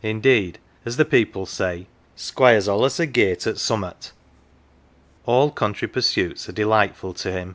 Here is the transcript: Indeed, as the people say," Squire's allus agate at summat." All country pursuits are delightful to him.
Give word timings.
Indeed, 0.00 0.60
as 0.86 0.96
the 0.96 1.04
people 1.04 1.44
say," 1.44 1.88
Squire's 2.30 2.68
allus 2.70 2.98
agate 2.98 3.46
at 3.46 3.58
summat." 3.58 4.12
All 5.26 5.50
country 5.50 5.86
pursuits 5.88 6.48
are 6.48 6.52
delightful 6.52 7.12
to 7.12 7.30
him. 7.30 7.54